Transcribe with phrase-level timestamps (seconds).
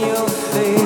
[0.00, 0.81] your face.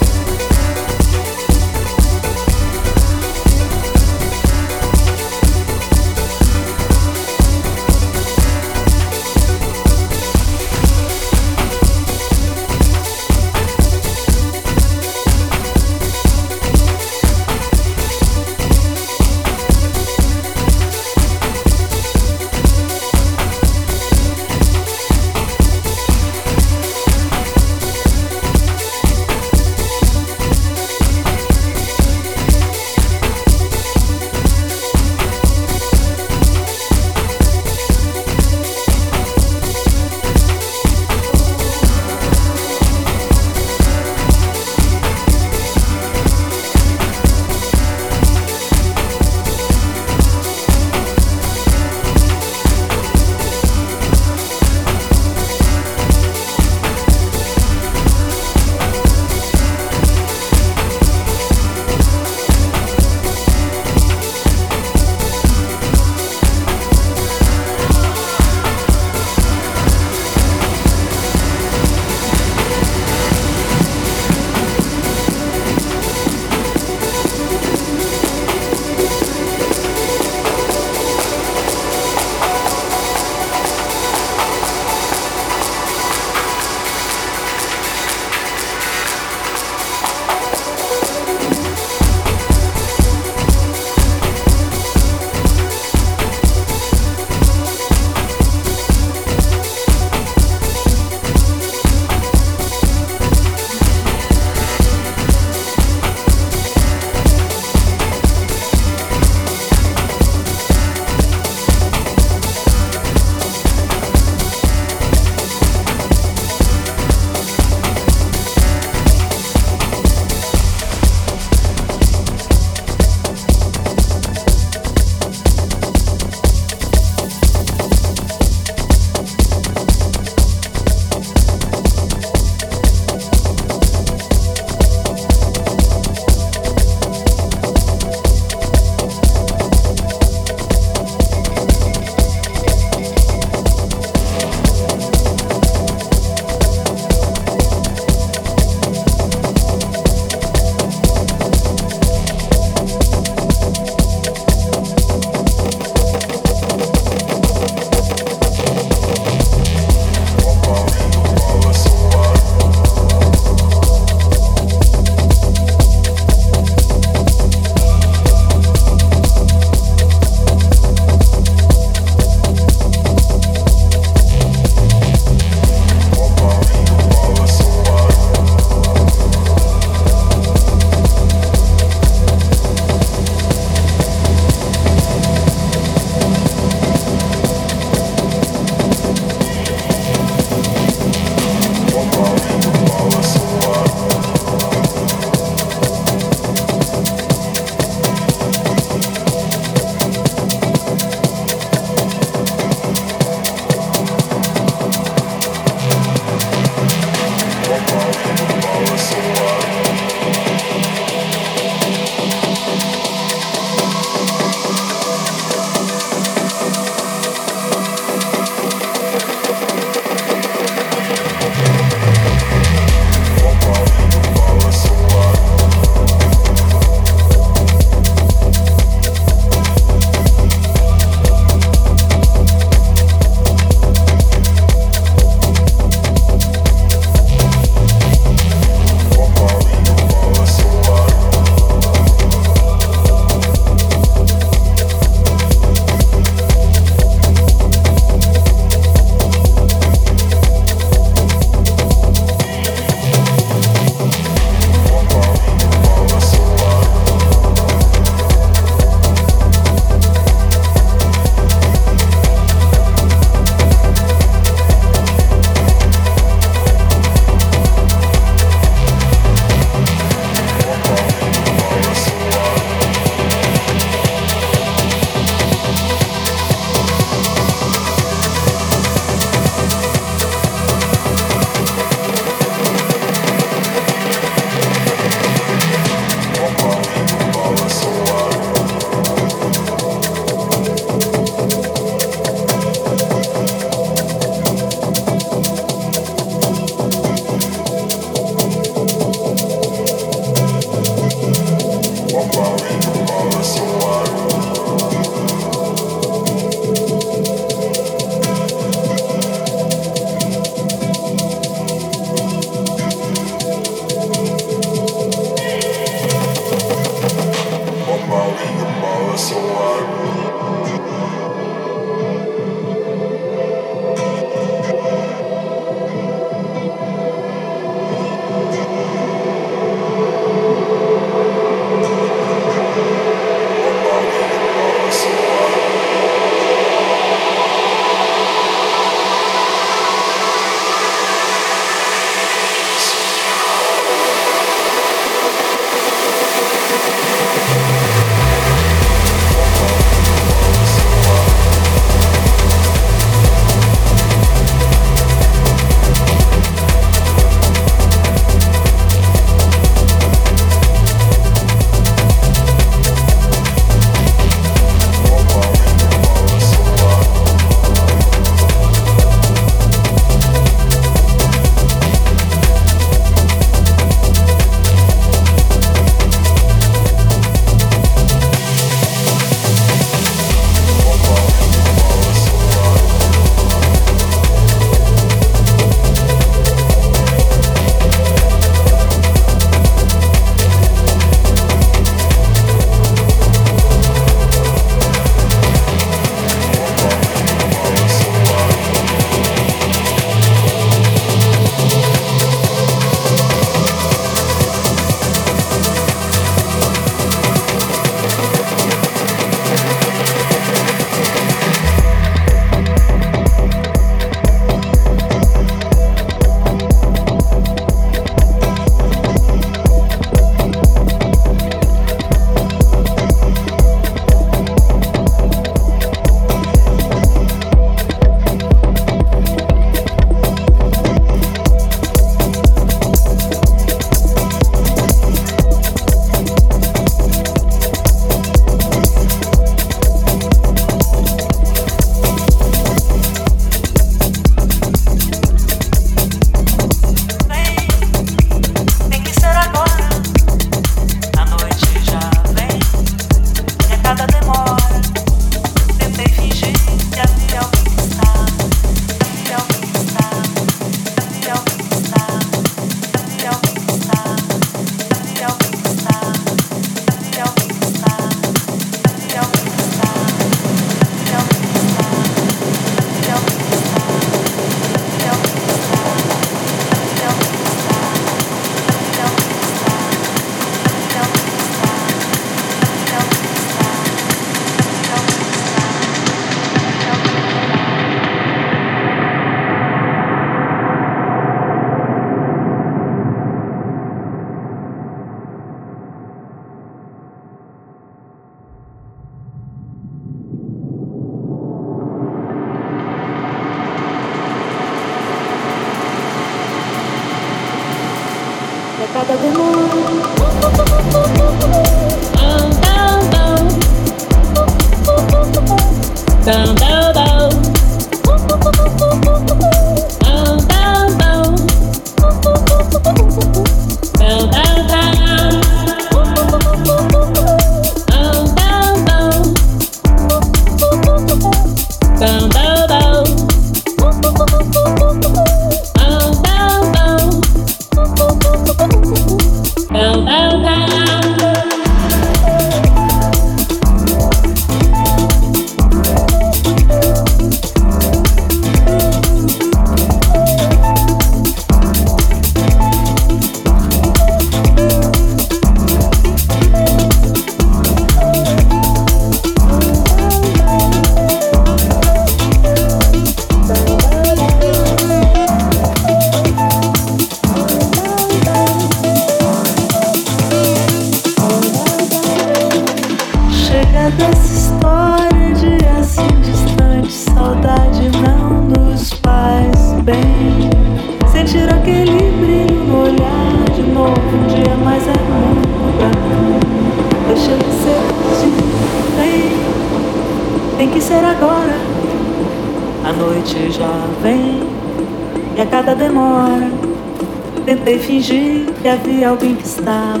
[599.14, 600.00] Alguém que estava.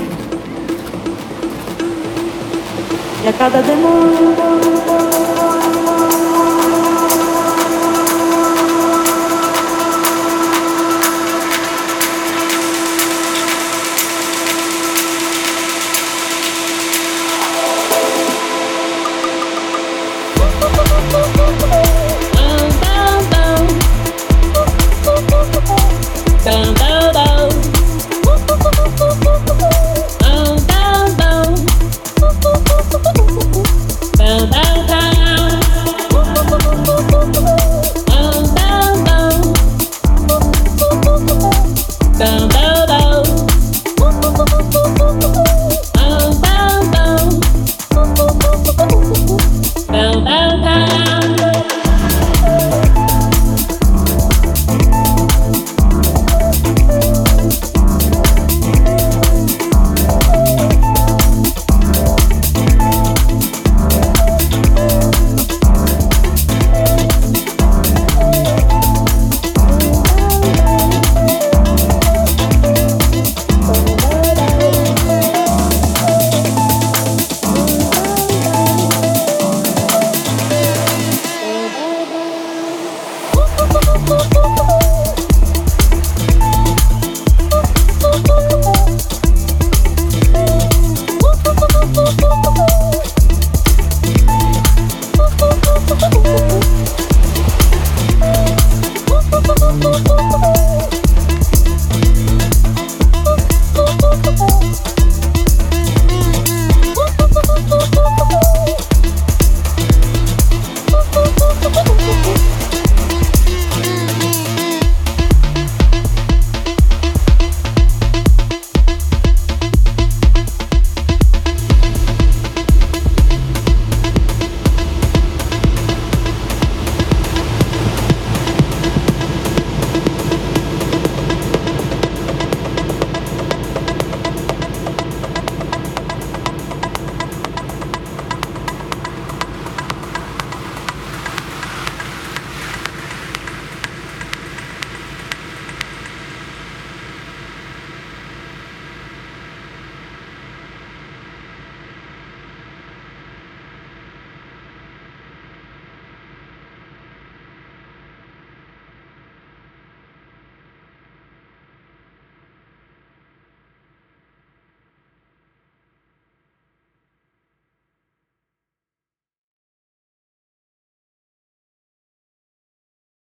[3.22, 4.13] E a cada demora